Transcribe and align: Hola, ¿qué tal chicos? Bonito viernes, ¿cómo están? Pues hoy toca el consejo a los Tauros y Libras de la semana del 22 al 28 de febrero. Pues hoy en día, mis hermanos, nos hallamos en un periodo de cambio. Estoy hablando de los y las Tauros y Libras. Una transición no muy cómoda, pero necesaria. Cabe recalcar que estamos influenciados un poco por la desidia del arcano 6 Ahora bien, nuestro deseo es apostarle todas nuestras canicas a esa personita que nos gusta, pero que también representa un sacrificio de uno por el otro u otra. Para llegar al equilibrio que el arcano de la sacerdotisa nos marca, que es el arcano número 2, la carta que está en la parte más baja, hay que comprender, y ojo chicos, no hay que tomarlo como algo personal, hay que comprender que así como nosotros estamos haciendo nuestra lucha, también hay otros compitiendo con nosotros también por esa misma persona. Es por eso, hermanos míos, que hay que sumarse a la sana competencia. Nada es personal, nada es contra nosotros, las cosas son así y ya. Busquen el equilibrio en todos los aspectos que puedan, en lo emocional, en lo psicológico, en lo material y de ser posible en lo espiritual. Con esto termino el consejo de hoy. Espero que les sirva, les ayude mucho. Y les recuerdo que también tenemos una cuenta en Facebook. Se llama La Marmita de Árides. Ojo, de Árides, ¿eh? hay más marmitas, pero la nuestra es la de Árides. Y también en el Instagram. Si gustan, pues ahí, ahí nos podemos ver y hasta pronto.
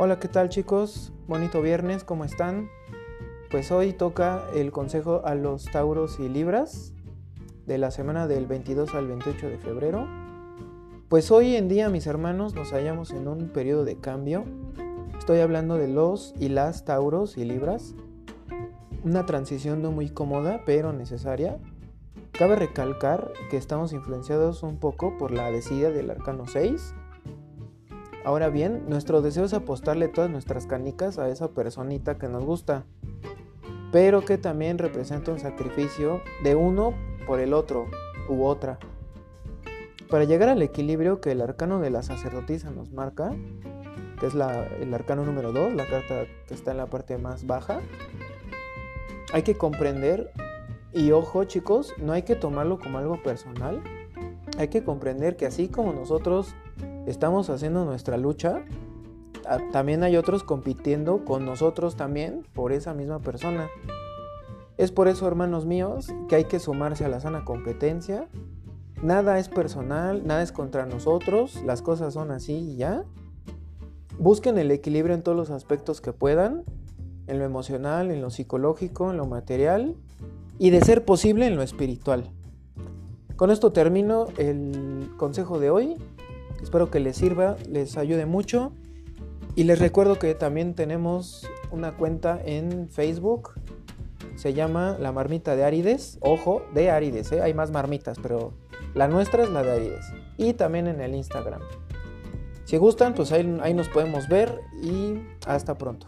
Hola, 0.00 0.20
¿qué 0.20 0.28
tal 0.28 0.48
chicos? 0.48 1.12
Bonito 1.26 1.60
viernes, 1.60 2.04
¿cómo 2.04 2.24
están? 2.24 2.68
Pues 3.50 3.72
hoy 3.72 3.92
toca 3.92 4.44
el 4.54 4.70
consejo 4.70 5.22
a 5.24 5.34
los 5.34 5.64
Tauros 5.64 6.20
y 6.20 6.28
Libras 6.28 6.92
de 7.66 7.78
la 7.78 7.90
semana 7.90 8.28
del 8.28 8.46
22 8.46 8.94
al 8.94 9.08
28 9.08 9.48
de 9.48 9.58
febrero. 9.58 10.06
Pues 11.08 11.32
hoy 11.32 11.56
en 11.56 11.66
día, 11.66 11.88
mis 11.88 12.06
hermanos, 12.06 12.54
nos 12.54 12.70
hallamos 12.70 13.10
en 13.10 13.26
un 13.26 13.48
periodo 13.48 13.84
de 13.84 13.98
cambio. 13.98 14.44
Estoy 15.18 15.40
hablando 15.40 15.74
de 15.74 15.88
los 15.88 16.32
y 16.38 16.48
las 16.48 16.84
Tauros 16.84 17.36
y 17.36 17.44
Libras. 17.44 17.96
Una 19.02 19.26
transición 19.26 19.82
no 19.82 19.90
muy 19.90 20.10
cómoda, 20.10 20.62
pero 20.64 20.92
necesaria. 20.92 21.58
Cabe 22.30 22.54
recalcar 22.54 23.32
que 23.50 23.56
estamos 23.56 23.92
influenciados 23.92 24.62
un 24.62 24.78
poco 24.78 25.18
por 25.18 25.32
la 25.32 25.50
desidia 25.50 25.90
del 25.90 26.12
arcano 26.12 26.46
6 26.46 26.94
Ahora 28.28 28.50
bien, 28.50 28.84
nuestro 28.90 29.22
deseo 29.22 29.46
es 29.46 29.54
apostarle 29.54 30.06
todas 30.06 30.30
nuestras 30.30 30.66
canicas 30.66 31.18
a 31.18 31.30
esa 31.30 31.48
personita 31.52 32.18
que 32.18 32.28
nos 32.28 32.44
gusta, 32.44 32.84
pero 33.90 34.22
que 34.22 34.36
también 34.36 34.76
representa 34.76 35.32
un 35.32 35.38
sacrificio 35.38 36.20
de 36.44 36.54
uno 36.54 36.92
por 37.26 37.40
el 37.40 37.54
otro 37.54 37.86
u 38.28 38.44
otra. 38.44 38.78
Para 40.10 40.24
llegar 40.24 40.50
al 40.50 40.60
equilibrio 40.60 41.22
que 41.22 41.32
el 41.32 41.40
arcano 41.40 41.80
de 41.80 41.88
la 41.88 42.02
sacerdotisa 42.02 42.70
nos 42.70 42.92
marca, 42.92 43.34
que 44.20 44.26
es 44.26 44.34
el 44.34 44.92
arcano 44.92 45.24
número 45.24 45.50
2, 45.52 45.72
la 45.72 45.86
carta 45.86 46.26
que 46.46 46.52
está 46.52 46.72
en 46.72 46.76
la 46.76 46.86
parte 46.86 47.16
más 47.16 47.46
baja, 47.46 47.80
hay 49.32 49.40
que 49.40 49.54
comprender, 49.54 50.32
y 50.92 51.12
ojo 51.12 51.44
chicos, 51.44 51.94
no 51.96 52.12
hay 52.12 52.24
que 52.24 52.36
tomarlo 52.36 52.78
como 52.78 52.98
algo 52.98 53.22
personal, 53.22 53.82
hay 54.58 54.68
que 54.68 54.84
comprender 54.84 55.38
que 55.38 55.46
así 55.46 55.68
como 55.68 55.94
nosotros 55.94 56.54
estamos 57.08 57.50
haciendo 57.50 57.84
nuestra 57.84 58.16
lucha, 58.16 58.64
también 59.72 60.02
hay 60.02 60.16
otros 60.16 60.42
compitiendo 60.44 61.24
con 61.24 61.46
nosotros 61.46 61.96
también 61.96 62.44
por 62.52 62.72
esa 62.72 62.92
misma 62.94 63.18
persona. 63.20 63.68
Es 64.76 64.92
por 64.92 65.08
eso, 65.08 65.26
hermanos 65.26 65.66
míos, 65.66 66.08
que 66.28 66.36
hay 66.36 66.44
que 66.44 66.60
sumarse 66.60 67.04
a 67.04 67.08
la 67.08 67.20
sana 67.20 67.44
competencia. 67.44 68.28
Nada 69.02 69.38
es 69.38 69.48
personal, 69.48 70.26
nada 70.26 70.42
es 70.42 70.52
contra 70.52 70.86
nosotros, 70.86 71.62
las 71.64 71.82
cosas 71.82 72.14
son 72.14 72.30
así 72.30 72.52
y 72.52 72.76
ya. 72.76 73.04
Busquen 74.18 74.58
el 74.58 74.70
equilibrio 74.70 75.14
en 75.14 75.22
todos 75.22 75.36
los 75.36 75.50
aspectos 75.50 76.00
que 76.00 76.12
puedan, 76.12 76.64
en 77.26 77.38
lo 77.38 77.44
emocional, 77.44 78.10
en 78.10 78.20
lo 78.20 78.30
psicológico, 78.30 79.10
en 79.10 79.16
lo 79.16 79.26
material 79.26 79.96
y 80.58 80.70
de 80.70 80.80
ser 80.80 81.04
posible 81.04 81.46
en 81.46 81.56
lo 81.56 81.62
espiritual. 81.62 82.30
Con 83.36 83.50
esto 83.50 83.72
termino 83.72 84.26
el 84.36 85.10
consejo 85.16 85.60
de 85.60 85.70
hoy. 85.70 85.96
Espero 86.62 86.90
que 86.90 87.00
les 87.00 87.16
sirva, 87.16 87.56
les 87.68 87.96
ayude 87.96 88.26
mucho. 88.26 88.72
Y 89.54 89.64
les 89.64 89.78
recuerdo 89.78 90.18
que 90.18 90.34
también 90.34 90.74
tenemos 90.74 91.48
una 91.70 91.96
cuenta 91.96 92.40
en 92.44 92.88
Facebook. 92.88 93.52
Se 94.36 94.54
llama 94.54 94.96
La 95.00 95.10
Marmita 95.10 95.56
de 95.56 95.64
Árides. 95.64 96.18
Ojo, 96.20 96.62
de 96.74 96.90
Árides, 96.90 97.32
¿eh? 97.32 97.42
hay 97.42 97.54
más 97.54 97.72
marmitas, 97.72 98.18
pero 98.22 98.52
la 98.94 99.08
nuestra 99.08 99.42
es 99.42 99.50
la 99.50 99.62
de 99.62 99.72
Árides. 99.72 100.06
Y 100.36 100.52
también 100.52 100.86
en 100.86 101.00
el 101.00 101.14
Instagram. 101.14 101.60
Si 102.64 102.76
gustan, 102.76 103.14
pues 103.14 103.32
ahí, 103.32 103.58
ahí 103.62 103.74
nos 103.74 103.88
podemos 103.88 104.28
ver 104.28 104.60
y 104.82 105.14
hasta 105.46 105.76
pronto. 105.76 106.06